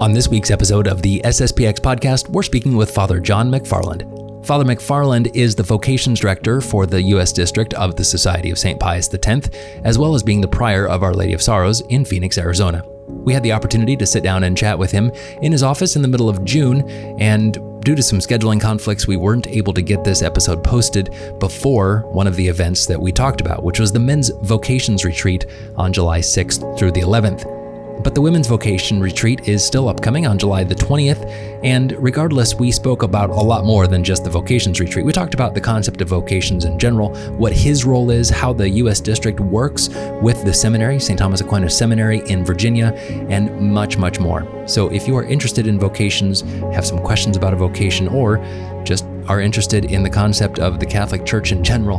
[0.00, 4.46] On this week's episode of the SSPX podcast, we're speaking with Father John McFarland.
[4.46, 7.32] Father McFarland is the vocations director for the U.S.
[7.32, 8.78] District of the Society of St.
[8.78, 9.50] Pius X,
[9.82, 12.84] as well as being the prior of Our Lady of Sorrows in Phoenix, Arizona.
[13.08, 15.10] We had the opportunity to sit down and chat with him
[15.42, 16.88] in his office in the middle of June,
[17.18, 22.04] and due to some scheduling conflicts, we weren't able to get this episode posted before
[22.12, 25.44] one of the events that we talked about, which was the men's vocations retreat
[25.74, 27.57] on July 6th through the 11th.
[28.00, 31.28] But the Women's Vocation Retreat is still upcoming on July the 20th,
[31.64, 35.04] and regardless, we spoke about a lot more than just the Vocations Retreat.
[35.04, 38.68] We talked about the concept of vocations in general, what his role is, how the
[38.70, 39.00] U.S.
[39.00, 39.88] District works
[40.22, 41.18] with the seminary, St.
[41.18, 42.92] Thomas Aquinas Seminary in Virginia,
[43.28, 44.46] and much, much more.
[44.66, 48.38] So if you are interested in vocations, have some questions about a vocation, or
[48.84, 51.98] just are interested in the concept of the Catholic Church in general,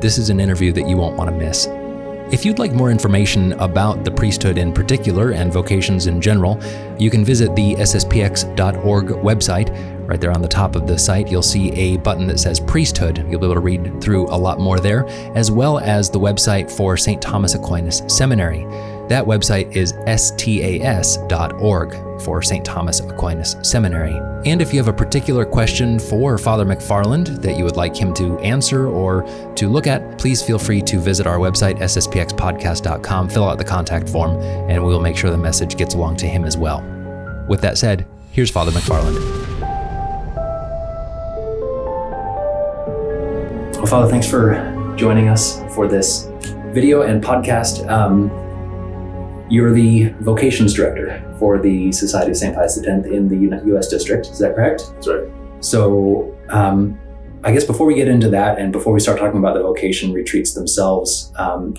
[0.00, 1.68] this is an interview that you won't want to miss.
[2.32, 6.62] If you'd like more information about the priesthood in particular and vocations in general,
[6.96, 10.08] you can visit the sspx.org website.
[10.08, 13.18] Right there on the top of the site, you'll see a button that says priesthood.
[13.28, 16.70] You'll be able to read through a lot more there, as well as the website
[16.70, 17.20] for St.
[17.20, 18.64] Thomas Aquinas Seminary.
[19.10, 22.64] That website is stas.org for St.
[22.64, 24.14] Thomas Aquinas Seminary.
[24.48, 28.14] And if you have a particular question for Father McFarland that you would like him
[28.14, 29.24] to answer or
[29.56, 34.08] to look at, please feel free to visit our website, sspxpodcast.com, fill out the contact
[34.08, 36.80] form, and we will make sure the message gets along to him as well.
[37.48, 39.18] With that said, here's Father McFarland.
[43.74, 46.28] Well, Father, thanks for joining us for this
[46.72, 47.90] video and podcast.
[47.90, 48.49] Um,
[49.50, 52.54] you're the vocations director for the Society of St.
[52.54, 53.88] Pius X in the U.S.
[53.88, 54.26] District.
[54.26, 54.84] Is that correct?
[54.94, 55.28] That's right.
[55.60, 56.98] So, um,
[57.42, 60.12] I guess before we get into that and before we start talking about the vocation
[60.12, 61.74] retreats themselves, um,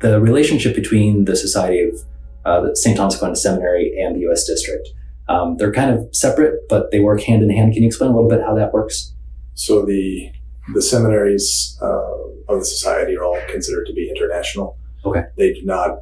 [0.00, 2.00] the relationship between the Society of
[2.44, 2.96] uh, St.
[2.96, 4.44] Thomas Aquinas Seminary and the U.S.
[4.44, 4.88] District,
[5.28, 7.74] um, they're kind of separate, but they work hand in hand.
[7.74, 9.14] Can you explain a little bit how that works?
[9.54, 10.32] So the
[10.72, 12.14] the seminaries uh,
[12.48, 14.78] of the society are all considered to be international.
[15.04, 15.24] Okay.
[15.36, 15.98] They do not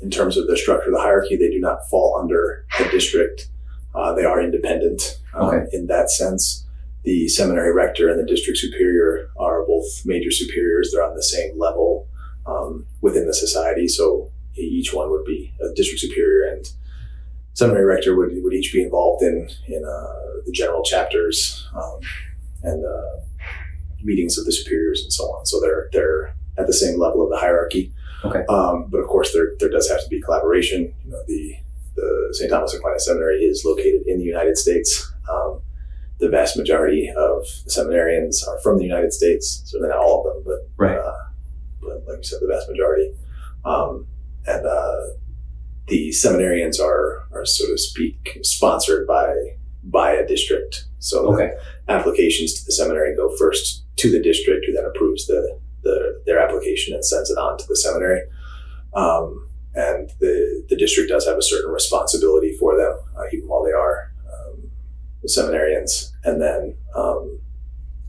[0.00, 3.48] in terms of the structure of the hierarchy, they do not fall under the district.
[3.94, 5.66] Uh, they are independent um, Okay.
[5.72, 6.66] in that sense.
[7.04, 10.90] The seminary rector and the district superior are both major superiors.
[10.92, 12.08] They're on the same level
[12.46, 13.86] um, within the society.
[13.88, 16.66] So each one would be a district superior and
[17.54, 22.00] seminary rector would, would each be involved in, in uh, the general chapters um,
[22.62, 23.20] and uh,
[24.02, 25.46] meetings of the superiors and so on.
[25.46, 27.92] So they're, they're at the same level of the hierarchy.
[28.24, 28.44] Okay.
[28.48, 30.94] Um, but of course, there, there does have to be collaboration.
[31.04, 31.54] You know, the,
[31.96, 32.50] the St.
[32.50, 35.12] Thomas Aquinas Seminary is located in the United States.
[35.30, 35.60] Um,
[36.20, 39.62] the vast majority of the seminarians are from the United States.
[39.66, 40.96] So not all of them, but, Right.
[40.98, 41.12] uh,
[41.80, 43.12] but like you said, the vast majority.
[43.64, 44.06] Um,
[44.46, 45.00] and, uh,
[45.88, 49.34] the seminarians are, are so to speak, sponsored by,
[49.82, 50.86] by a district.
[50.98, 51.52] So Okay.
[51.88, 56.38] applications to the seminary go first to the district, who then approves the, the their
[56.38, 58.22] application and sends it on to the seminary.
[58.94, 63.64] Um, and the the district does have a certain responsibility for them, uh, even while
[63.64, 64.70] they are um,
[65.26, 66.12] seminarians.
[66.24, 67.40] And then um,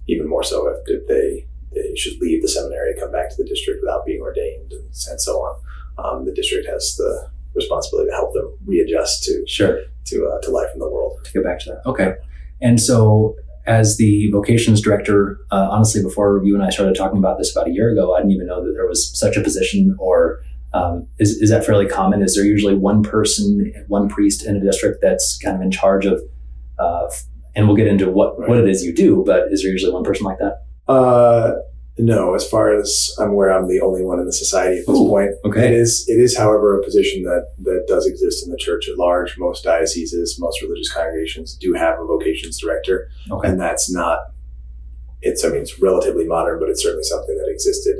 [0.07, 3.43] even more so if, if they they should leave the seminary, come back to the
[3.49, 5.55] district without being ordained, and, and so on.
[5.97, 9.79] Um, the district has the responsibility to help them readjust to Sure.
[10.05, 11.19] to uh, to life in the world.
[11.25, 11.85] to get back to that.
[11.85, 12.13] Okay.
[12.61, 17.37] And so, as the vocations director, uh, honestly, before you and I started talking about
[17.37, 19.95] this about a year ago, I didn't even know that there was such a position.
[19.99, 20.39] Or
[20.73, 22.21] um, is is that fairly common?
[22.21, 26.05] Is there usually one person, one priest in a district that's kind of in charge
[26.05, 26.21] of?
[26.77, 27.07] Uh,
[27.55, 30.03] and we'll get into what what it is you do, but is there usually one
[30.03, 30.63] person like that?
[30.87, 31.53] Uh,
[31.97, 34.97] no, as far as I'm aware, I'm the only one in the society at this
[34.97, 35.31] Ooh, point.
[35.45, 35.67] okay.
[35.67, 38.97] It is, it is, however, a position that, that does exist in the church at
[38.97, 39.37] large.
[39.37, 43.47] Most dioceses, most religious congregations do have a vocations director, Okay.
[43.49, 44.19] and that's not.
[45.21, 47.95] It's, I mean, it's relatively modern, but it's certainly something that existed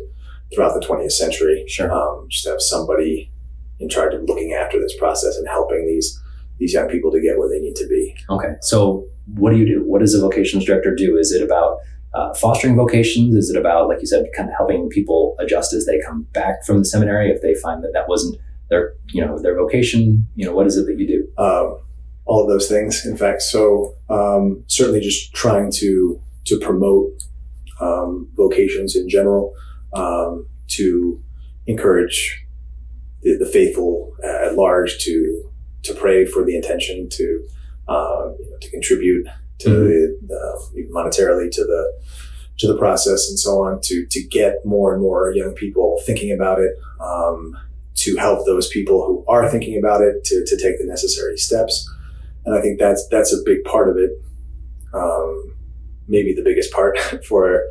[0.54, 1.64] throughout the 20th century.
[1.68, 1.92] Sure.
[1.92, 3.32] Um, just to have somebody
[3.80, 6.22] in charge of looking after this process and helping these
[6.58, 8.16] these young people to get where they need to be.
[8.30, 8.54] Okay.
[8.62, 9.84] So, what do you do?
[9.86, 11.18] What does a vocations director do?
[11.18, 11.80] Is it about
[12.16, 13.36] uh, fostering vocations?
[13.36, 16.64] Is it about, like you said, kind of helping people adjust as they come back
[16.66, 18.40] from the seminary if they find that that wasn't
[18.70, 20.28] their, you know, their vocation?
[20.36, 21.16] You know, what is it that you do?
[21.38, 21.80] um,
[22.26, 23.06] all of those things.
[23.06, 27.24] In fact, so um, certainly just trying to to promote
[27.82, 29.54] um, vocations in general,
[29.94, 31.22] um, to
[31.66, 32.46] encourage
[33.24, 35.52] the, the faithful at large to
[35.84, 37.48] to pray for the intention to
[37.88, 39.28] um, you know, to contribute
[39.60, 41.94] to the, uh, monetarily to the
[42.58, 46.32] to the process and so on to to get more and more young people thinking
[46.32, 47.58] about it um,
[47.96, 51.90] to help those people who are thinking about it to, to take the necessary steps
[52.46, 54.12] and I think that's that's a big part of it.
[54.94, 55.56] Um,
[56.08, 56.98] maybe the biggest part
[57.28, 57.64] for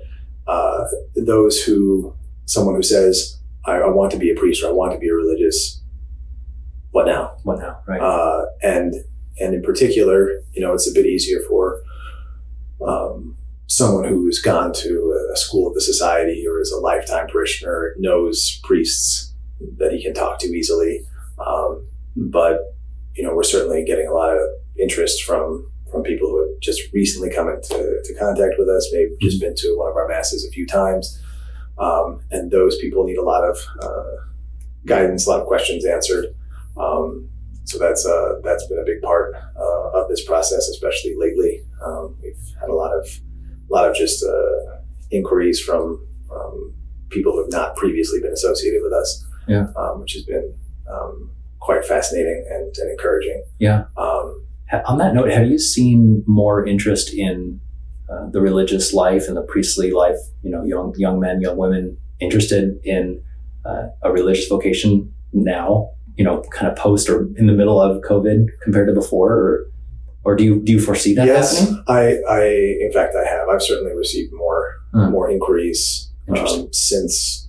[0.47, 0.85] uh,
[1.15, 2.15] those who
[2.47, 5.09] someone who says, I, I, want to be a priest or I want to be
[5.09, 5.81] a religious."
[6.91, 7.37] What now?
[7.43, 7.81] What now?
[7.89, 8.01] Right.
[8.01, 8.95] Uh, and
[9.39, 11.83] and in particular, you know, it's a bit easier for
[12.87, 13.37] um,
[13.67, 18.61] someone who's gone to a school of the society or is a lifetime parishioner, knows
[18.63, 19.35] priests
[19.79, 21.01] that he can talk to easily.
[21.45, 21.87] Um,
[22.17, 22.61] but
[23.15, 24.41] you know, we're certainly getting a lot of
[24.79, 29.13] interest from from people who have just recently come into to contact with us, maybe
[29.21, 31.23] just been to one of our masses a few times,
[31.79, 34.25] um, and those people need a lot of uh,
[34.85, 36.35] guidance, a lot of questions answered.
[36.77, 37.31] Um,
[37.65, 41.63] so that's uh, that's been a big part uh, of this process, especially lately.
[41.85, 43.07] Um, we've had a lot of
[43.71, 44.81] a lot of just uh,
[45.11, 46.75] inquiries from um,
[47.11, 49.67] people who have not previously been associated with us, yeah.
[49.77, 50.55] um, which has been
[50.91, 51.31] um,
[51.61, 53.43] quite fascinating and, and encouraging.
[53.59, 53.85] Yeah.
[53.97, 54.45] Um,
[54.87, 57.61] on that note, have you seen more interest in
[58.11, 60.19] uh, the religious life and the priestly life?
[60.43, 63.23] You know, young young men, young women interested in
[63.65, 65.91] uh, a religious vocation now.
[66.17, 69.67] You know, kind of post or in the middle of COVID compared to before, or
[70.25, 71.85] or do you do you foresee that yes, happening?
[71.89, 72.45] I, I
[72.81, 73.49] in fact I have.
[73.49, 75.11] I've certainly received more Hmm.
[75.11, 77.49] more inquiries um, since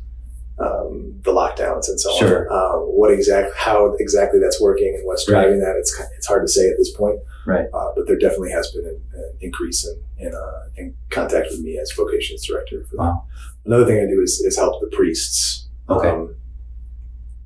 [0.58, 2.52] um, the lockdowns and so Sure.
[2.52, 2.58] on.
[2.82, 5.42] Um, what exact how exactly that's working and what's Right.
[5.44, 5.76] driving that?
[5.78, 7.20] It's it's hard to say at this point.
[7.46, 7.68] Right.
[7.74, 11.60] Uh, but there definitely has been an, an increase in in, uh, in contact with
[11.60, 12.84] me as vocations director.
[12.90, 13.04] For that.
[13.04, 13.24] Wow.
[13.66, 15.68] Another thing I do is, is help the priests.
[15.90, 16.10] Okay.
[16.10, 16.36] Um,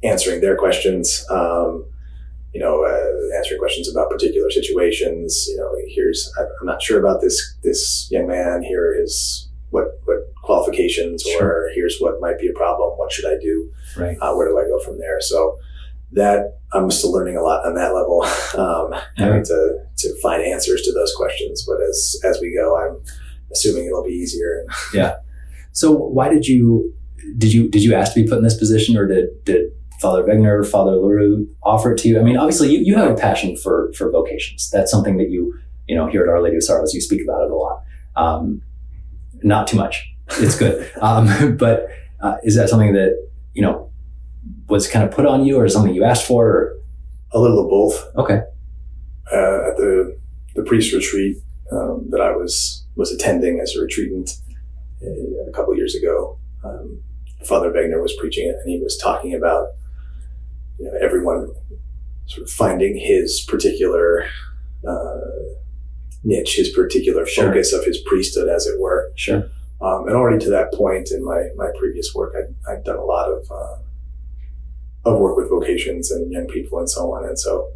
[0.04, 1.26] answering their questions.
[1.30, 1.86] Um,
[2.54, 5.46] you know, uh, answering questions about particular situations.
[5.48, 8.64] You know, here's I'm not sure about this this young man.
[8.64, 12.98] Here is what what qualifications, or here's what might be a problem.
[12.98, 13.72] What should I do?
[13.96, 14.18] Right.
[14.20, 15.22] Uh, where do I go from there?
[15.22, 15.60] So
[16.14, 18.24] that I'm still learning a lot on that level,
[18.58, 21.66] um, having to to find answers to those questions.
[21.68, 23.00] But as as we go, I'm
[23.52, 24.66] assuming it'll be easier.
[24.94, 25.18] Yeah.
[25.72, 26.94] So why did you
[27.38, 30.24] did you did you ask to be put in this position, or did did Father
[30.24, 32.20] Wegner, Father Le Roux offer it to you?
[32.20, 34.70] I mean, obviously you, you have a passion for for vocations.
[34.70, 35.54] That's something that you
[35.88, 37.84] you know here at Our Lady of Sorrows you speak about it a lot.
[38.16, 38.62] Um,
[39.44, 40.08] not too much.
[40.40, 40.90] It's good.
[41.02, 41.88] um, but
[42.22, 43.18] uh, is that something that
[43.54, 43.92] you know
[44.68, 46.48] was kind of put on you, or something you asked for?
[46.48, 46.76] Or?
[47.32, 48.16] A little of both.
[48.16, 48.42] Okay.
[49.32, 50.18] uh, at the
[50.56, 51.38] the priest retreat
[51.72, 54.32] um, that I was was attending as a retreatant
[55.04, 56.40] uh, a couple years ago.
[56.64, 57.02] Um,
[57.46, 59.68] Father Wegner was preaching it, and he was talking about
[60.80, 61.54] you know, everyone
[62.28, 64.26] sort of finding his particular
[64.88, 65.18] uh,
[66.24, 67.48] niche, his particular Sure.
[67.48, 69.12] focus of his priesthood, as it were.
[69.16, 69.50] Sure.
[69.82, 73.06] Um, and already to that point in my, my previous work, I'd, I'd done a
[73.06, 73.78] lot of, uh,
[75.06, 77.26] of work with vocations and young people and so on.
[77.26, 77.72] And so,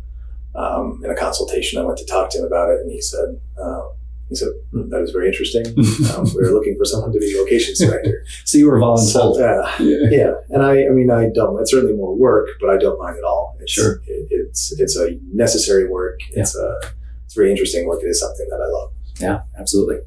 [0.56, 3.40] um, in a consultation, I went to talk to him about it and he said,
[3.58, 3.88] uh,
[4.34, 5.66] he said, "Hmm, that is very interesting.
[6.14, 8.26] Um, we were looking for someone to be vocations director.
[8.46, 9.40] So you were so, voluntold.
[9.42, 10.10] uh, yeah.
[10.12, 10.32] yeah.
[10.50, 13.24] And I, I mean, I don't, it's certainly more work, but I don't mind at
[13.24, 13.58] all.
[13.62, 14.02] It's, Sure.
[14.06, 16.20] It, it's, it's a necessary work.
[16.32, 16.80] It's a,
[17.26, 18.02] it's very interesting work.
[18.04, 18.92] It is something that I love.
[19.20, 19.98] Yeah, absolutely.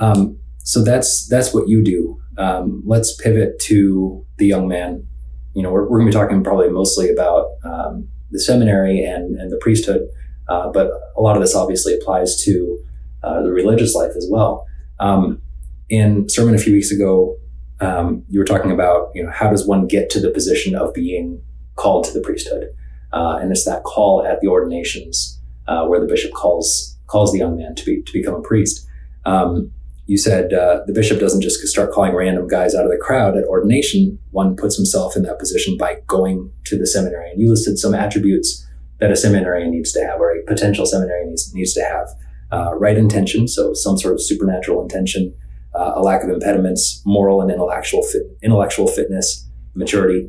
[0.00, 2.20] Um, so that's that's what you do.
[2.36, 5.06] Um, let's pivot to the young man.
[5.54, 9.36] You know, we're, we're going to be talking probably mostly about um, the seminary and
[9.40, 10.02] and the priesthood,
[10.48, 12.78] uh, but a lot of this obviously applies to
[13.22, 14.66] uh, the religious life as well.
[15.00, 15.40] Um,
[15.88, 17.36] in sermon a few weeks ago,
[17.80, 20.92] um, you were talking about you know how does one get to the position of
[20.92, 21.42] being
[21.76, 22.68] called to the priesthood,
[23.12, 27.38] uh, and it's that call at the ordinations uh, where the bishop calls calls the
[27.38, 28.86] young man to be to become a priest.
[29.24, 29.72] Um,
[30.08, 33.36] you said uh, the bishop doesn't just start calling random guys out of the crowd
[33.36, 34.18] at ordination.
[34.30, 37.30] One puts himself in that position by going to the seminary.
[37.30, 38.66] And you listed some attributes
[39.00, 42.08] that a seminary needs to have, or a potential seminary needs, needs to have.
[42.50, 45.34] Uh, right intention, so some sort of supernatural intention,
[45.74, 50.28] uh, a lack of impediments, moral and intellectual fit, intellectual fitness, maturity.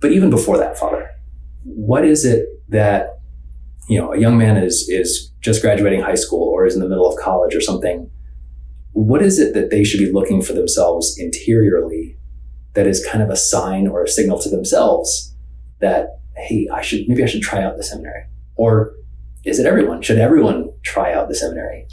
[0.00, 1.08] But even before that, Father,
[1.64, 3.20] what is it that
[3.88, 6.88] you know a young man is is just graduating high school or is in the
[6.88, 8.10] middle of college or something?
[8.92, 12.16] What is it that they should be looking for themselves interiorly
[12.74, 15.34] that is kind of a sign or a signal to themselves
[15.80, 18.24] that hey, I should maybe I should try out the seminary,
[18.56, 18.94] or
[19.44, 20.02] is it everyone?
[20.02, 21.86] Should everyone try out the seminary?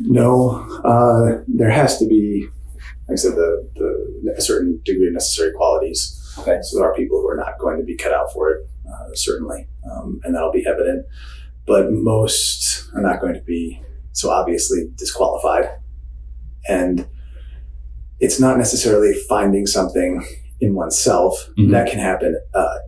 [0.00, 0.50] No,
[0.84, 2.46] uh, there has to be,
[3.08, 6.12] like I said, the, the a certain degree of necessary qualities.
[6.38, 6.58] Okay.
[6.62, 9.14] So there are people who are not going to be cut out for it, uh,
[9.14, 11.06] certainly, um, and that'll be evident.
[11.66, 15.70] But most are not going to be so obviously disqualified,
[16.68, 17.06] and
[18.20, 20.24] it's not necessarily finding something
[20.60, 21.70] in oneself Mhm.
[21.72, 22.38] that can happen.
[22.54, 22.78] Uh,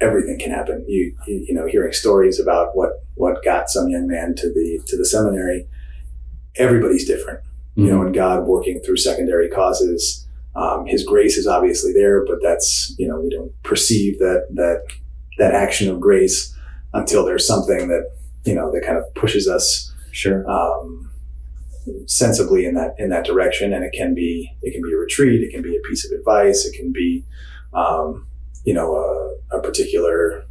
[0.00, 0.84] everything can happen.
[0.88, 4.80] You, you you know, hearing stories about what what got some young man to the
[4.86, 5.66] to the seminary.
[6.56, 7.40] Everybody's different,
[7.74, 10.26] you know, and God working through secondary causes.
[10.54, 14.84] Um, his grace is obviously there, but that's you know we don't perceive that that
[15.38, 16.56] that action of grace
[16.92, 18.12] until there's something that
[18.44, 20.48] you know that kind of pushes us Sure.
[20.48, 21.10] um,
[22.06, 23.72] sensibly in that in that direction.
[23.72, 26.16] And it can be it can be a retreat, it can be a piece of
[26.16, 27.24] advice, it can be
[27.72, 28.28] um,
[28.64, 29.23] you know a,
[29.54, 30.44] a particular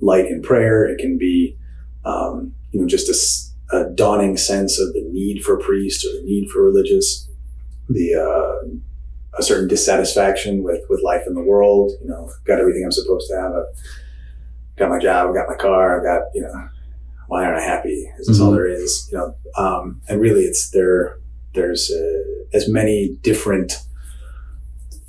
[0.00, 0.84] light in prayer.
[0.84, 1.56] It can be
[2.04, 6.50] um, you know just a dawning sense of the need for priest or the need
[6.50, 7.28] for religious,
[7.88, 8.68] the uh,
[9.38, 11.92] a certain dissatisfaction with with life in the world.
[12.02, 13.52] You know, got everything I'm supposed to have.
[13.52, 16.68] I've got my job, I've got my car, I've got you know
[17.28, 18.06] why aren't I happy?
[18.18, 18.56] Is this all Mhm.
[18.56, 19.08] there is?
[19.10, 21.18] You know, um, and really, it's there.
[21.54, 23.78] There's uh, as many different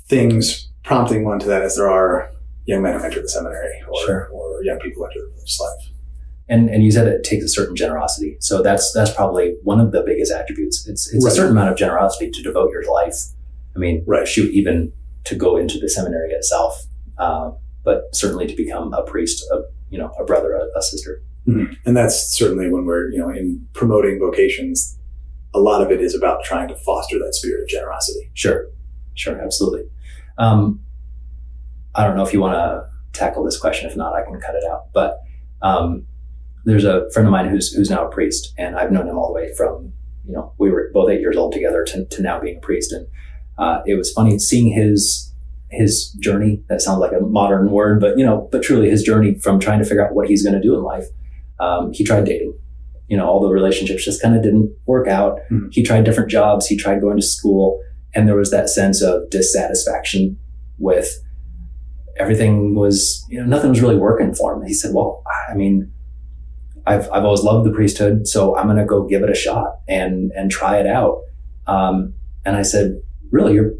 [0.08, 2.30] things prompting one to that as there are
[2.66, 4.28] young men who enter the seminary or, Sure.
[4.32, 5.90] or young people who enter the religious life.
[6.48, 8.36] And and you said it takes a certain generosity.
[8.40, 10.86] So that's that's probably one of the biggest attributes.
[10.86, 11.32] It's it's Right.
[11.32, 13.16] a certain amount of generosity to devote your life.
[13.74, 14.28] I mean, Right.
[14.28, 14.92] shoot, even
[15.24, 16.86] to go into the seminary itself,
[17.18, 17.50] uh,
[17.84, 21.22] but certainly to become a priest, a you know, a brother, a, a sister.
[21.84, 24.98] And that's certainly when we're you know in promoting vocations.
[25.54, 28.30] A lot of it is about trying to foster that spirit of generosity.
[28.34, 28.66] Sure,
[29.14, 29.84] sure, absolutely.
[30.38, 30.80] Um,
[31.96, 32.88] I don't know if you want to
[33.18, 33.88] tackle this question.
[33.88, 34.92] If not, I can cut it out.
[34.92, 35.18] But
[35.62, 36.06] um,
[36.64, 39.28] there's a friend of mine who's who's now a priest, and I've known him all
[39.28, 39.92] the way from
[40.26, 42.92] you know we were both eight years old together to, to now being a priest,
[42.92, 43.06] and
[43.58, 45.32] uh, it was funny seeing his
[45.70, 46.62] his journey.
[46.68, 49.78] That sounds like a modern word, but you know, but truly his journey from trying
[49.78, 51.06] to figure out what he's going to do in life.
[51.58, 52.56] Um, he tried dating.
[53.08, 55.38] You know, all the relationships just kind of didn't work out.
[55.50, 55.68] Mhm.
[55.70, 56.66] He tried different jobs.
[56.66, 57.80] He tried going to school,
[58.14, 60.38] and there was that sense of dissatisfaction
[60.78, 61.22] with
[62.18, 64.66] everything was you know nothing was really working for him.
[64.66, 65.92] He said, "Well, I mean,
[66.86, 69.78] I've I've always loved the priesthood, so I'm going to go give it a shot
[69.88, 71.20] and and try it out."
[71.66, 73.72] Um, and I said, "Really, you're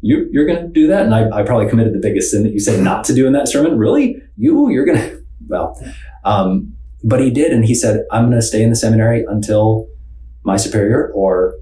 [0.00, 2.52] you you're going to do that?" And I, I probably committed the biggest sin that
[2.52, 3.78] you said not to do in that sermon.
[3.78, 5.80] Really, you you're going to well,
[6.24, 9.88] um, but he did, and he said, "I'm going to stay in the seminary until
[10.44, 11.54] my superior or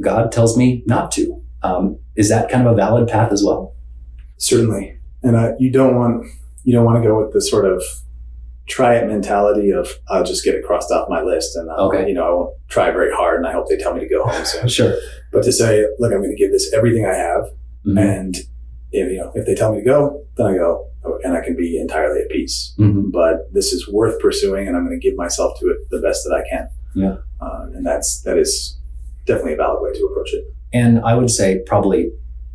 [0.00, 3.74] God tells me not to." Um, is that kind of a valid path as well?
[4.36, 6.26] Certainly, and uh, you don't want
[6.64, 7.82] you don't want to go with the sort of
[8.68, 12.08] try it mentality of I'll just get it crossed off my list, and I'll, Okay.
[12.08, 14.24] you know I won't try very hard, and I hope they tell me to go
[14.24, 14.68] home soon.
[14.78, 14.94] Sure.
[15.32, 17.44] but to say, look, I'm going to give this everything I have,
[17.86, 17.98] Mhm.
[17.98, 18.36] and
[18.92, 20.86] if, you know if they tell me to go, then I go,
[21.24, 22.74] and I can be entirely at peace.
[22.78, 23.10] Mhm.
[23.10, 26.24] But this is worth pursuing, and I'm going to give myself to it the best
[26.24, 26.68] that I can.
[26.94, 27.16] Yeah.
[27.40, 28.78] uh, and that's that is
[29.26, 30.44] definitely a valid way to approach it.
[30.74, 32.12] And I would say probably,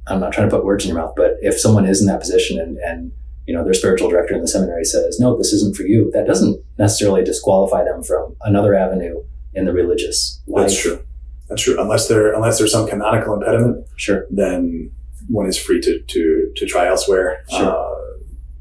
[0.10, 2.20] I'm not trying to put words in your mouth, but if someone is in that
[2.20, 3.12] position and, and
[3.46, 6.28] you know their spiritual director in the seminary says, no, this isn't for you, that
[6.28, 9.24] doesn't necessarily disqualify them from another avenue
[9.54, 10.68] in the religious life.
[10.68, 11.04] That's true.
[11.50, 11.80] That's true.
[11.80, 14.26] Unless there unless there's some canonical impediment, Sure.
[14.30, 14.92] then
[15.30, 17.44] one is free to to to try elsewhere.
[17.50, 17.72] Sure.
[17.72, 17.94] Uh,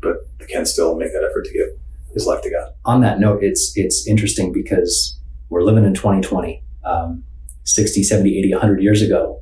[0.00, 0.16] but
[0.48, 1.68] can still make that effort to give
[2.14, 2.72] his life to God.
[2.84, 6.62] On that note, it's it's interesting because we're living in 2020.
[6.84, 7.24] Um,
[7.64, 9.40] 60, 70, 80, 100 years ago,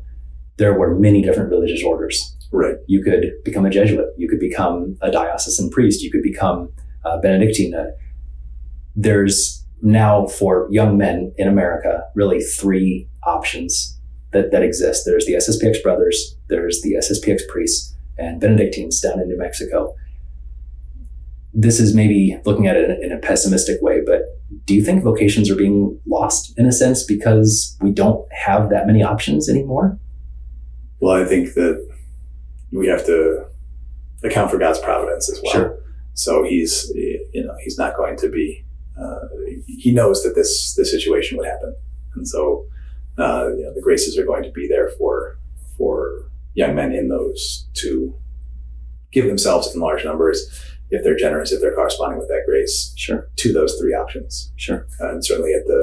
[0.57, 2.31] there were many different religious orders.
[2.53, 2.77] Right.
[2.87, 6.71] you could become a Jesuit, you could become a diocesan priest, you could become
[7.05, 7.75] a Benedictine.
[8.95, 13.99] There's now for young men in America really three options
[14.31, 15.05] that, that exist.
[15.05, 19.95] There's the SSPX brothers, there's the SSPX priests, and Benedictines down in New Mexico.
[21.53, 24.23] This is maybe looking at it in a pessimistic way, but
[24.65, 28.87] do you think vocations are being lost in a sense because we don't have that
[28.87, 29.99] many options anymore?
[31.05, 31.87] Well, I think that
[32.73, 33.45] we have to
[34.23, 35.53] account for God's providence as well.
[35.53, 35.79] Sure.
[36.15, 38.65] So he's you know he's not going to be.
[38.99, 39.29] Uh,
[39.67, 41.77] he knows that this this situation would happen,
[42.15, 42.65] and so
[43.19, 45.37] uh, you know, the graces are going to be there for
[45.77, 48.15] for young men in those to
[49.13, 50.39] give themselves in large numbers
[50.89, 54.53] if they're generous, if they're corresponding with that grace Sure, to those three options.
[54.57, 54.87] sure.
[55.01, 55.81] and certainly at the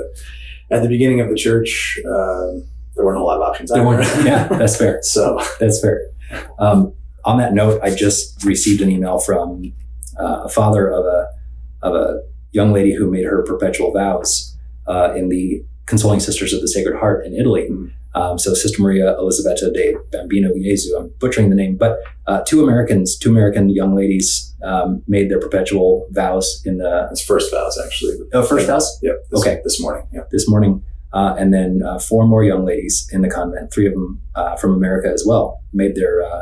[0.72, 3.72] at the beginning of the church, um, there weren't a lot of options.
[3.72, 5.00] There weren't- yeah, that's fair.
[5.04, 6.08] So That's fair.
[6.60, 6.94] Um,
[7.26, 9.74] on that note, I just received an email from
[10.20, 11.28] uh, a father of a
[11.84, 12.22] of a
[12.52, 14.56] young lady who made her perpetual vows
[14.88, 17.68] uh, in the Consoling Sisters of the Sacred Heart in Italy.
[17.70, 17.92] Mhm.
[18.14, 20.90] Um, so Sister Maria Elisabetta de Bambino Gesù.
[21.00, 25.40] I'm butchering the name, but uh, two Americans, two American young ladies, um, made their
[25.40, 28.16] perpetual vows in the it's first vows actually.
[28.34, 29.16] oh, first vows Yep.
[29.32, 29.62] This, Okay.
[29.64, 30.08] This morning.
[30.12, 30.30] Yep.
[30.30, 33.94] this morning, uh, and then uh, four more young ladies in the convent, three of
[33.94, 36.42] them uh, from America as well, made their uh,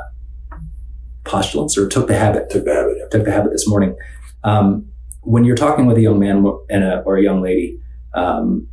[1.24, 2.98] postulants or took the habit, Took the habit.
[2.98, 3.12] Yep.
[3.12, 3.96] took the habit this morning.
[4.44, 4.88] Um,
[5.22, 7.80] when you're talking with a young man and a, or a young lady,
[8.14, 8.68] um,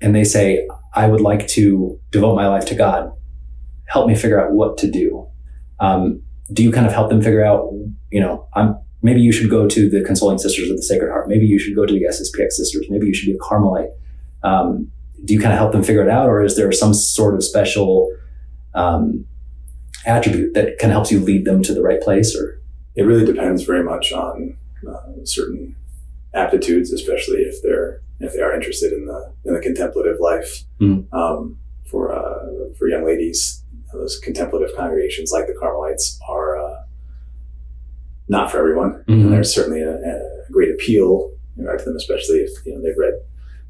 [0.00, 3.10] and they say, "I would like to devote my life to God,"
[3.86, 5.26] help me figure out what to do.
[5.80, 7.70] Um, do you kind of help them figure out,
[8.10, 11.28] you know, I'm maybe you should go to the Consoling Sisters of the Sacred Heart.
[11.28, 12.86] Maybe you should go to the SSPX Sisters.
[12.88, 13.90] Maybe you should be a Carmelite.
[15.24, 17.44] Do you kind of help them figure it out, or is there some sort of
[17.44, 18.14] special
[18.74, 19.24] um,
[20.04, 22.36] attribute that kind of helps you lead them to the right place?
[22.36, 22.60] Or
[22.94, 24.56] it really depends very much on
[24.88, 25.76] uh, certain
[26.34, 30.64] aptitudes, especially if they're if they are interested in the in the contemplative life.
[30.80, 31.12] Mm.
[31.12, 33.62] Um, for uh, for young ladies,
[33.92, 36.82] those contemplative congregations like the Carmelites are uh,
[38.28, 39.04] not for everyone.
[39.06, 39.12] Mm-hmm.
[39.12, 42.82] And there's certainly a, a great appeal you know, to them, especially if you know
[42.82, 43.14] they've read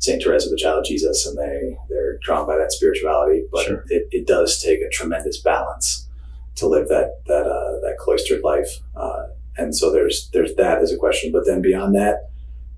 [0.02, 3.44] Saint Teresa, the Child of Jesus, and they they're drawn by that spirituality.
[3.52, 3.84] But sure.
[3.88, 6.08] it, it does take a tremendous balance
[6.56, 8.68] to live that that uh, that cloistered life.
[8.96, 11.30] Uh, and so there's there's that as a question.
[11.30, 12.30] But then beyond that,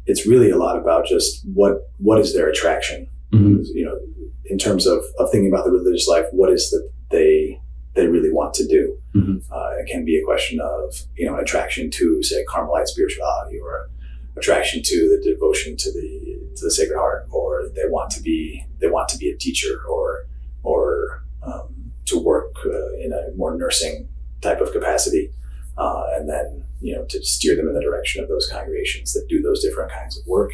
[0.04, 3.08] it's really a lot about just what what is their attraction.
[3.32, 3.62] Mm-hmm.
[3.74, 3.98] You know,
[4.44, 7.58] in terms of, of thinking about the religious life, what is that they
[7.94, 8.98] they really want to do?
[9.14, 9.50] Mm-hmm.
[9.50, 13.58] Uh, it can be a question of you know an attraction to say Carmelite spirituality
[13.58, 13.88] or
[14.36, 18.66] attraction to the devotion to the to the Sacred Heart, or they want to be
[18.80, 20.26] they want to be a teacher or
[20.62, 24.08] or um, to work uh, in a more nursing
[24.40, 25.30] type of capacity,
[25.78, 29.26] uh, and then you know to steer them in the direction of those congregations that
[29.28, 30.52] do those different kinds of work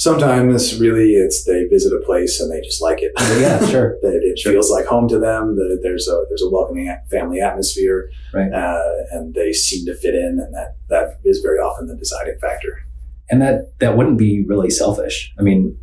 [0.00, 3.12] sometimes really it's they visit a place and they just like it.
[3.38, 3.98] Yeah, sure.
[4.00, 4.52] that it sure.
[4.52, 5.56] feels like home to them.
[5.56, 8.52] That there's a there's a welcoming family atmosphere, right.
[8.52, 12.38] uh, and they seem to fit in, and that that is very often the deciding
[12.38, 12.84] factor.
[13.30, 15.32] And that that wouldn't be really selfish.
[15.38, 15.78] I mean,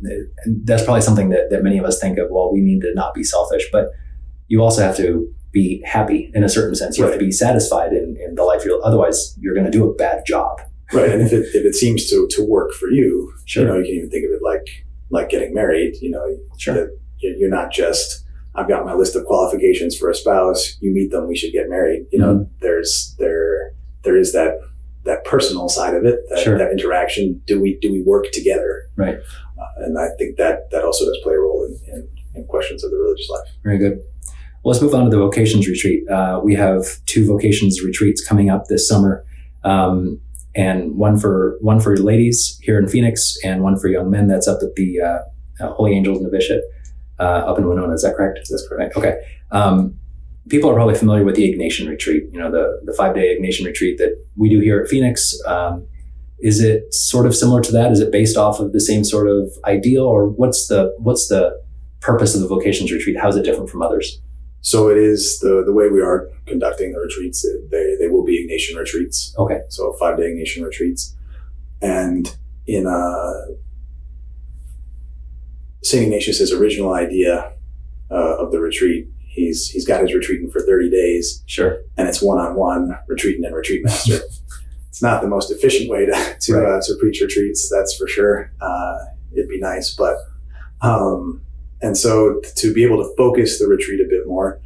[0.64, 2.28] that's probably something that, that many of us think of.
[2.30, 3.86] Well, we need to not be selfish, but
[4.48, 6.98] you also have to be happy in a certain sense.
[6.98, 7.10] You right.
[7.10, 8.84] have to be satisfied in, in the life you're.
[8.84, 10.60] Otherwise, you're going to do a bad job
[10.92, 13.62] right and if it, if it seems to, to work for you sure.
[13.62, 16.90] you know you can even think of it like like getting married you know sure.
[17.18, 21.28] you're not just i've got my list of qualifications for a spouse you meet them
[21.28, 22.52] we should get married you know mm-hmm.
[22.60, 24.58] there's there there is that
[25.04, 26.58] that personal side of it that, sure.
[26.58, 29.16] that interaction do we do we work together right
[29.60, 32.84] uh, and i think that that also does play a role in, in, in questions
[32.84, 34.00] of the religious life very good
[34.64, 36.08] well, let's move on to the vocations retreat.
[36.08, 39.24] Uh, we have two vocations retreats coming up this summer.
[39.62, 40.20] Um,
[40.54, 44.26] and one for one for ladies here in Phoenix, and one for young men.
[44.26, 46.62] That's up at the uh, uh, Holy Angels Novitiate
[47.20, 47.92] uh, up in Winona.
[47.92, 48.40] Is that correct?
[48.50, 48.96] That's correct.
[48.96, 49.04] Right.
[49.04, 49.20] Okay.
[49.52, 49.98] Um,
[50.48, 52.24] people are probably familiar with the Ignatian Retreat.
[52.32, 55.38] You know, the the five day Ignatian Retreat that we do here at Phoenix.
[55.46, 55.86] Um,
[56.40, 57.90] is it sort of similar to that?
[57.90, 61.60] Is it based off of the same sort of ideal, or what's the what's the
[62.00, 63.18] purpose of the vocations retreat?
[63.18, 64.20] How is it different from others?
[64.60, 67.46] So it is the the way we are conducting the retreats.
[67.70, 69.34] They they will be Ignatian retreats.
[69.38, 69.60] Okay.
[69.68, 71.16] So five day Ignatian retreats,
[71.82, 73.54] and in uh,
[75.82, 77.52] Saint Ignatius's original idea
[78.10, 81.42] uh, of the retreat, he's he's got his retreating for thirty days.
[81.46, 81.82] Sure.
[81.96, 84.20] And it's one on one retreating and retreat master.
[84.88, 86.78] it's not the most efficient way to to, right.
[86.78, 87.70] uh, to preach retreats.
[87.70, 88.52] That's for sure.
[88.60, 88.98] Uh,
[89.32, 90.16] it'd be nice, but.
[90.80, 91.42] Um,
[91.80, 94.60] and so to be able to focus the retreat a bit more,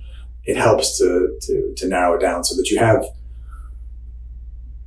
[0.44, 3.04] it helps to, to, to narrow it down so that you have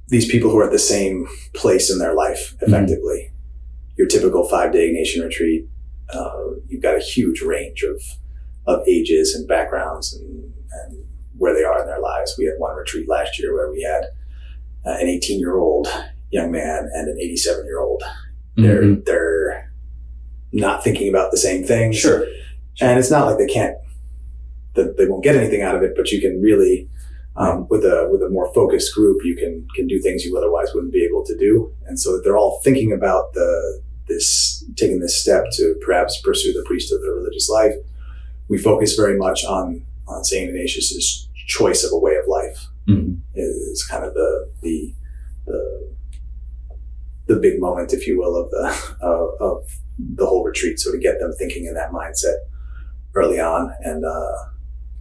[0.07, 2.65] these people who are at the same place in their life mm-hmm.
[2.65, 3.29] effectively.
[3.29, 3.93] Mm-hmm.
[3.97, 5.67] Your typical five day Ignatian retreat,
[6.09, 8.01] uh, you've got a huge range of,
[8.67, 11.05] of ages and backgrounds and, and
[11.37, 12.35] where they are in their lives.
[12.37, 14.05] We had one retreat last year where we had
[14.85, 15.87] uh, an 18 year old
[16.31, 18.03] young man and an 87 year old.
[18.57, 18.63] Mm-hmm.
[18.63, 19.71] They're, they're
[20.51, 21.97] not thinking about the same things.
[21.97, 22.25] Sure.
[22.81, 23.77] And it's not like they can't,
[24.73, 26.89] that they won't get anything out of it, but you can really,
[27.37, 30.71] um, with a with a more focused group, you can can do things you otherwise
[30.73, 31.73] wouldn't be able to do.
[31.85, 36.63] And so they're all thinking about the this taking this step to perhaps pursue the
[36.65, 37.73] priesthood of the religious life.
[38.47, 42.67] We focus very much on on Saint Ignatius's choice of a way of life.
[42.87, 43.15] Mm-hmm.
[43.33, 44.93] Is kind of the the
[45.45, 45.95] the
[47.27, 49.63] the big moment, if you will, of the of, of
[49.97, 50.79] the whole retreat.
[50.79, 52.37] So to get them thinking in that mindset
[53.13, 54.35] early on and, uh,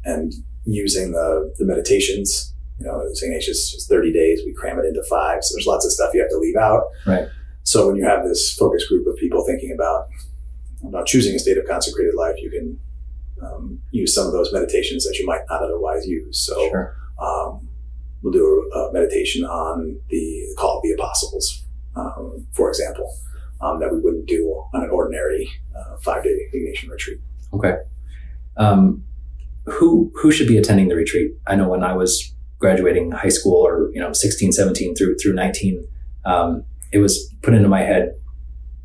[0.05, 0.33] and
[0.65, 3.31] using the, the meditations, you know, St.
[3.31, 5.43] Ignatius is 30 days, we cram it into five.
[5.43, 6.85] So there's lots of stuff you have to leave out.
[7.07, 7.29] Right.
[7.63, 10.09] So when you have this focus group of people thinking about,
[10.87, 12.79] about choosing a state of consecrated life, you can
[13.45, 16.39] um, use some of those meditations that you might not otherwise use.
[16.47, 16.97] So sure.
[17.19, 17.69] um,
[18.23, 21.65] we'll do a, a, meditation on the call of the apostles,
[21.97, 23.11] um, for example
[23.65, 27.19] um, that we wouldn't do on an ordinary uh, five day Ignatian retreat.
[27.53, 27.77] Okay.
[28.57, 29.05] Um,
[29.67, 31.33] who who should be attending the retreat?
[31.47, 35.35] I know when I was graduating high school or you know 16, 17 through through
[35.35, 35.87] 19,
[36.25, 38.15] um, it was put into my head,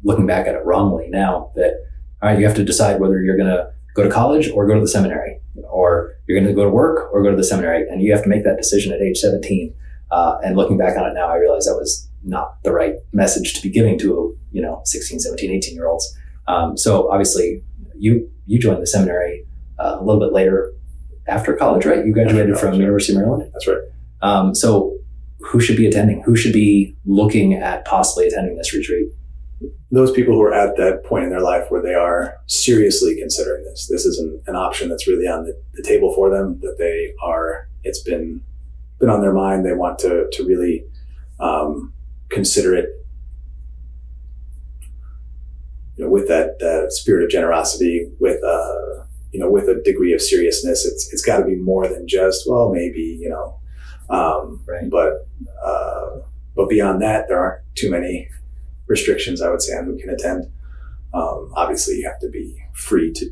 [0.04, 1.74] looking back at it wrongly now, that
[2.22, 4.75] all right, you have to decide whether you're going to go to college or go
[4.75, 7.88] to the seminary, or you're going to go to work or go to the seminary,
[7.89, 9.73] and you have to make that decision at age 17.
[10.12, 13.53] Uh, and looking back on it now, I realize that was not the right message
[13.53, 16.17] to be giving to you know 16, 17, 18 year olds.
[16.47, 17.63] Um, so obviously,
[17.95, 19.45] you you joined the seminary
[19.77, 20.73] uh, a little bit later
[21.27, 22.05] after college, right?
[22.05, 22.73] You graduated from.
[22.73, 23.51] University of Maryland.
[23.53, 23.77] That's right.
[24.21, 24.97] Um, so,
[25.39, 26.23] who should be attending?
[26.23, 29.09] Who should be looking at possibly attending this retreat?
[29.91, 33.65] Those people who are at that point in their life where they are seriously considering
[33.65, 36.60] this, this is an, an option that's really on the, the table for them.
[36.62, 38.41] That they are, it's been
[39.00, 39.65] been on their mind.
[39.65, 40.86] They want to to really
[41.39, 41.93] um,
[42.30, 42.89] consider it.
[45.98, 50.13] You know, with that that spirit of generosity, with uh, you know, with a degree
[50.13, 53.60] of seriousness, it's it's got to be more than just well, maybe you know,
[54.10, 54.89] um, Right.
[54.89, 55.28] but
[55.63, 56.19] uh,
[56.56, 58.30] but beyond that, there aren't too many
[58.89, 59.41] restrictions.
[59.41, 60.45] I would say on who can attend.
[61.13, 63.32] Um, obviously, you have to be free to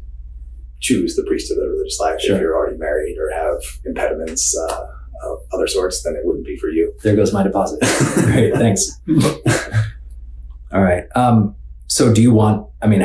[0.79, 2.21] choose the priesthood of the religious life.
[2.21, 2.35] Sure.
[2.35, 4.87] If you're already married or have impediments uh,
[5.23, 6.93] of other sorts, then it wouldn't be for you.
[7.03, 7.79] There goes my deposit.
[8.25, 8.99] Great, thanks.
[10.73, 11.05] All right.
[11.15, 11.55] Um,
[11.87, 12.67] so, do you want?
[12.81, 12.99] I mean,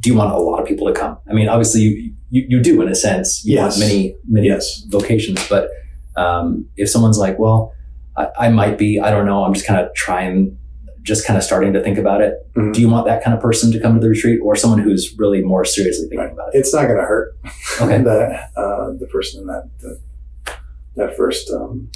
[0.00, 1.16] do you want a lot of people to come?
[1.28, 3.44] I mean, obviously, you you, you do in a sense.
[3.44, 3.78] You Yes.
[3.78, 4.82] want many many Yes.
[4.88, 5.68] vocations, but
[6.16, 7.72] um, if someone's like, well,
[8.16, 8.98] I, I might be.
[9.00, 9.44] I don't know.
[9.44, 10.58] I'm just kind of trying,
[11.04, 12.34] just kind of starting to think about it.
[12.56, 12.72] Mhm.
[12.74, 15.14] Do you want that kind of person to come to the retreat, or someone who's
[15.18, 16.32] really more seriously thinking Right.
[16.32, 16.58] about it?
[16.58, 17.36] It's not going to hurt
[17.80, 18.02] Okay.
[18.10, 20.00] the uh, the person in that the,
[20.96, 21.88] that first um,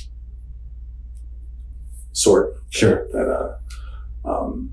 [2.12, 3.06] sort Sure.
[3.12, 4.72] that uh, um,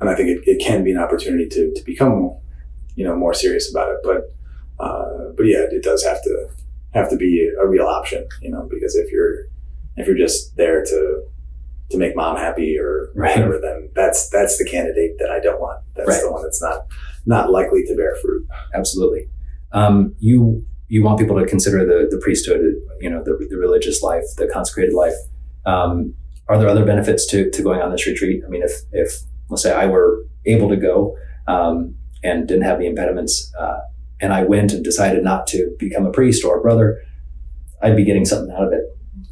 [0.00, 2.36] and I think it, it can be an opportunity to, to become
[2.96, 4.32] you know more serious about it but
[4.82, 6.48] uh, but yeah it does have to
[6.94, 9.46] have to be a real option you know because if you're
[9.96, 11.22] if you're just there to
[11.90, 13.36] to make mom happy or Right.
[13.36, 16.22] whatever then that's that's the candidate that I don't want that's Right.
[16.22, 16.86] the one that's not
[17.26, 19.28] not likely to bear fruit Absolutely.
[19.72, 22.60] Um, you you want people to consider the the priesthood,
[23.00, 25.14] you know, the, the religious life, the consecrated life.
[25.66, 26.14] Um,
[26.48, 28.42] are there other benefits to, to going on this retreat?
[28.46, 29.10] I mean, if if
[29.48, 31.16] let's say I were able to go
[31.48, 33.78] um, and didn't have the impediments, uh,
[34.20, 37.00] and I went and decided not to become a priest or a brother,
[37.82, 38.82] I'd be getting something out of it,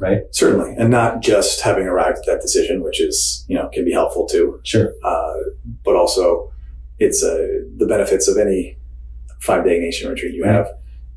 [0.03, 0.19] right?
[0.31, 3.91] certainly and not just having arrived at that decision which is you know can be
[3.99, 4.93] helpful too Sure.
[5.03, 5.33] uh,
[5.85, 6.51] but also
[6.99, 8.77] it's uh, the benefits of any
[9.41, 10.53] five day Ignatian retreat you Right.
[10.53, 10.67] have.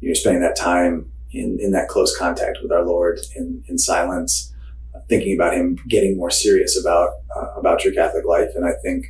[0.00, 4.52] You're spending that time in, in that close contact with our Lord in, in silence,
[4.94, 8.50] uh, thinking about Him, getting more serious about uh, about your Catholic life.
[8.56, 9.00] And I think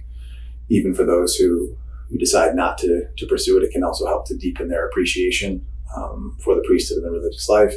[0.68, 1.76] even for those who,
[2.10, 5.64] who decide not to, to pursue it, it can also help to deepen their appreciation
[5.96, 7.74] um, for the priesthood and the religious life,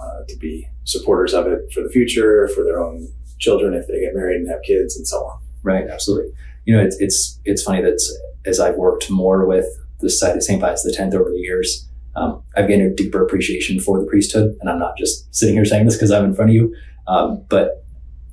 [0.00, 3.08] uh, to be supporters of it for the future, for their own
[3.38, 5.40] children if they get married and have kids, and so on.
[5.62, 6.32] Right, absolutely.
[6.64, 8.00] You know, it's it's it's funny that
[8.46, 9.66] as I've worked more with
[10.00, 10.60] the Society of St.
[10.60, 14.68] Pius X over the years, um, I've gained a deeper appreciation for the priesthood, and
[14.70, 16.74] I'm not just sitting here saying this because I'm in front of you,
[17.06, 17.84] um, but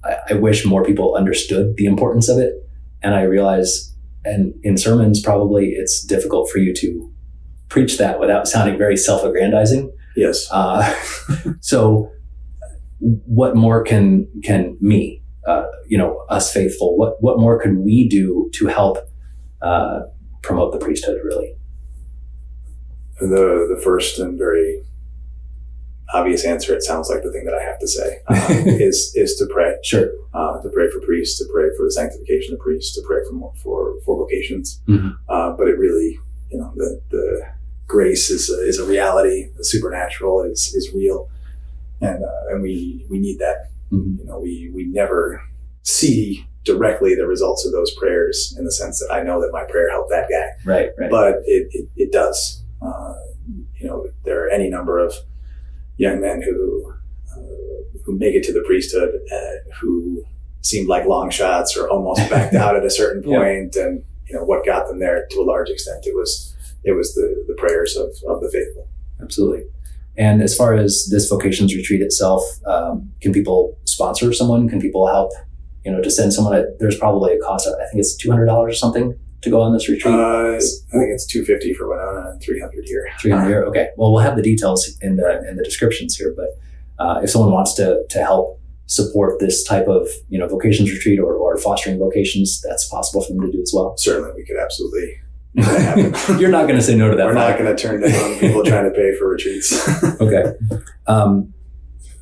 [0.04, 2.54] I, I wish more people understood the importance of it.
[3.04, 3.94] And I realize,
[4.26, 7.14] and in sermons, probably it's difficult for you to
[7.70, 9.92] preach that without sounding very self-aggrandizing.
[10.18, 10.48] Yes.
[10.52, 10.82] Uh,
[11.62, 12.12] so,
[13.00, 18.10] what more can can me, uh, you know, us faithful, what what more can we
[18.10, 18.98] do to help
[19.62, 20.00] uh,
[20.42, 21.20] promote the priesthood?
[21.24, 21.54] Really,
[23.20, 24.84] the the first and very
[26.14, 28.48] obvious answer it sounds like the thing that i have to say uh,
[28.90, 32.54] is is to pray sure, uh, to pray for priests to pray for the sanctification
[32.54, 35.18] of priests to pray for more, for for vocations Mhm.
[35.28, 36.18] uh, but it really
[36.50, 37.42] you know the the
[37.98, 41.20] grace is a, is a reality the supernatural is is real
[42.08, 43.58] and uh, and we we need that
[43.92, 44.20] Mhm.
[44.20, 45.22] you know we we never
[45.84, 49.64] see directly the results of those prayers in the sense that i know that my
[49.72, 52.40] prayer helped that guy right, right, but it, it, it does.
[52.88, 53.16] Uh,
[53.80, 55.12] you know, there are any number of
[56.06, 56.58] young men who
[57.34, 57.40] uh,
[58.04, 59.92] who make it to the priesthood uh, who
[60.72, 63.38] seemed like long shots or almost backed out at a certain Yeah.
[63.38, 63.94] point, and
[64.28, 66.32] you know what got them there to a large extent it was
[66.88, 68.88] it was the the prayers of, of the faithful.
[69.22, 69.64] absolutely.
[70.18, 74.68] And as far as this vocations retreat itself, um, can people sponsor someone?
[74.68, 75.32] Can people help?
[75.86, 76.54] You know, to send someone.
[76.80, 77.68] There's probably a cost.
[77.68, 79.08] I think it's two hundred dollars or something
[79.44, 80.16] to go on this retreat.
[80.16, 83.08] Uh, I think it's two fifty for Winona and three hundred here.
[83.22, 83.64] Three hundred here.
[83.66, 83.90] Okay.
[83.96, 86.34] Well, we'll have the details in the in the descriptions here.
[86.36, 86.50] But
[87.04, 91.20] uh, if someone wants to to help support this type of you know vocations retreat
[91.20, 93.96] or, or fostering vocations, that's possible for them to do as well.
[93.98, 95.27] Certainly, we could absolutely make that happen.
[96.38, 97.26] You're not going to say no to that.
[97.26, 99.74] We're not going to turn down people trying to pay for retreats.
[100.22, 100.54] okay.
[101.08, 101.52] Um,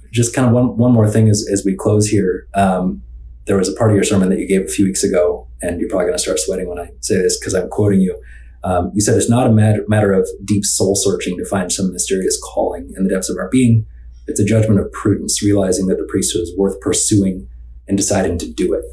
[0.10, 2.48] just kind of one one more thing as as we close here.
[2.54, 3.04] Um,
[3.46, 5.82] there was a part of your sermon that you gave a few weeks ago, and
[5.82, 8.18] you're probably going to start sweating when I say this because I'm quoting you.
[8.64, 11.92] Um, you said it's not a matter, matter of deep soul searching to find some
[11.92, 13.86] mysterious calling in the depths of our being.
[14.28, 17.50] It's a judgment of prudence, realizing that the priesthood is worth pursuing
[17.88, 18.86] and deciding to do it.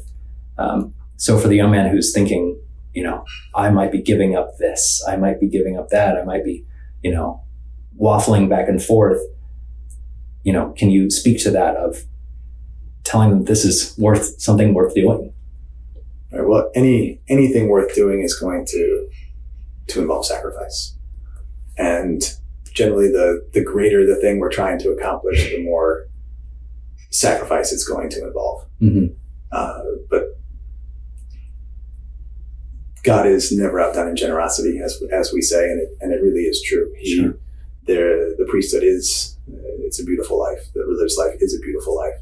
[0.57, 2.59] Um, so for the young man who's thinking,
[2.93, 3.25] you know,
[3.55, 6.65] I might be giving up this, I might be giving up that, I might be,
[7.01, 7.43] you know,
[7.99, 9.19] waffling back and forth.
[10.43, 12.03] You know, can you speak to that of
[13.03, 15.33] telling them this is worth something worth doing?
[16.31, 19.07] Right, well, any anything worth doing is going to
[19.87, 20.97] to involve sacrifice,
[21.77, 22.21] and
[22.73, 26.07] generally, the the greater the thing we're trying to accomplish, the more
[27.11, 28.65] sacrifice it's going to involve.
[28.81, 29.13] Mm-hmm.
[29.51, 30.32] Uh, but
[33.03, 36.43] God is never outdone in generosity, as as we say, and it and it really
[36.43, 36.93] is true.
[36.97, 37.37] He, sure.
[37.85, 39.37] there, the priesthood is
[39.79, 40.71] it's a beautiful life.
[40.73, 42.19] The religious life is a beautiful life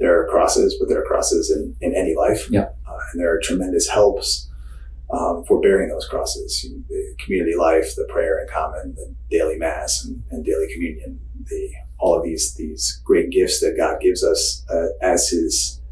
[0.00, 2.50] there are crosses, but there are crosses in, in any life.
[2.50, 2.70] Yeah.
[2.88, 4.48] Uh, and there are tremendous helps
[5.12, 6.66] um, for bearing those crosses.
[6.88, 11.70] The community life, the prayer in common, the daily mass and, and daily communion, the
[11.98, 15.82] all of these these great gifts that God gives us uh, as His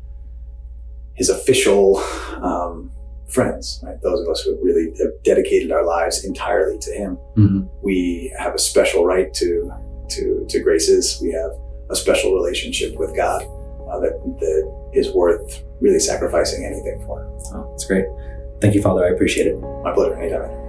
[1.14, 1.98] His official
[2.40, 2.90] um,
[3.28, 3.80] friends.
[3.82, 4.00] Right?
[4.02, 7.18] Those of us who have really have dedicated our lives entirely to Him.
[7.36, 7.60] Mm-hmm.
[7.82, 9.72] We have a special right to
[10.10, 11.18] to to graces.
[11.22, 11.50] We have
[11.90, 17.24] a special relationship with God uh, that, that is worth really sacrificing anything for.
[17.54, 18.04] Oh, that's great.
[18.60, 19.04] Thank you, Father.
[19.04, 19.56] I appreciate it.
[19.56, 20.16] My pleasure.
[20.16, 20.68] Anytime.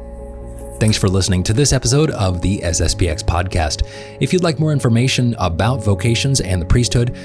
[0.80, 3.86] Thanks for listening to this episode of the SSPX podcast.
[4.22, 7.18] If you'd like more information about vocations and the priesthood,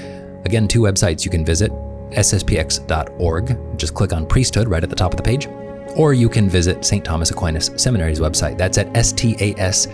[0.43, 1.71] again, two websites you can visit
[2.11, 3.77] sspx.org.
[3.77, 5.47] Just click on priesthood right at the top of the page.
[5.95, 7.05] Or you can visit St.
[7.05, 8.57] Thomas Aquinas Seminary's website.
[8.57, 9.89] That's at stas.org.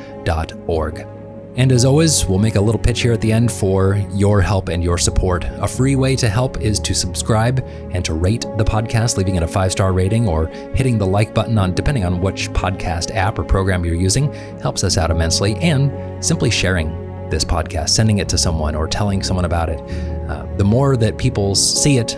[1.57, 4.69] And as always, we'll make a little pitch here at the end for your help
[4.69, 5.43] and your support.
[5.43, 7.59] A free way to help is to subscribe
[7.91, 11.33] and to rate the podcast, leaving it a five star rating or hitting the like
[11.33, 15.55] button on depending on which podcast app or program you're using helps us out immensely.
[15.55, 19.79] And simply sharing this podcast, sending it to someone or telling someone about it.
[20.29, 22.09] Uh, the more that people see it,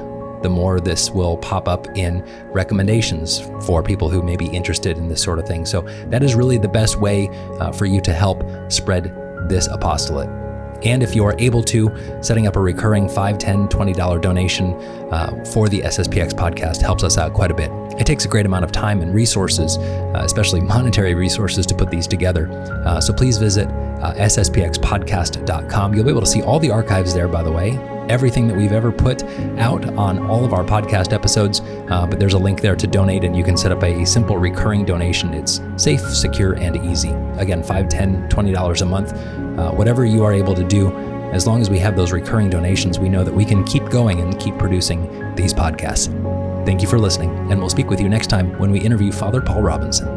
[0.42, 5.08] the more this will pop up in recommendations for people who may be interested in
[5.08, 5.66] this sort of thing.
[5.66, 9.16] So that is really the best way uh, for you to help spread
[9.48, 10.43] this apostolate.
[10.84, 11.92] And if you are able to,
[12.22, 14.74] setting up a recurring $5, $10, $20 donation
[15.12, 17.72] uh, for the SSPX podcast helps us out quite a bit.
[18.00, 21.90] It takes a great amount of time and resources, uh, especially monetary resources, to put
[21.90, 22.50] these together.
[22.86, 25.94] Uh, so please visit uh, sspxpodcast.com.
[25.94, 27.78] You'll be able to see all the archives there, by the way,
[28.10, 29.24] everything that we've ever put
[29.60, 31.62] out on all of our podcast episodes.
[31.90, 34.38] Uh, but there's a link there to donate, and you can set up a simple
[34.38, 35.34] recurring donation.
[35.34, 37.12] It's safe, secure, and easy.
[37.38, 39.14] Again, $5, $10, $20 a month,
[39.58, 40.92] uh, whatever you are able to do.
[41.34, 44.20] As long as we have those recurring donations, we know that we can keep going
[44.20, 46.14] and keep producing these podcasts.
[46.66, 49.42] Thank you for listening, and we'll speak with you next time when we interview Father
[49.42, 50.13] Paul Robinson.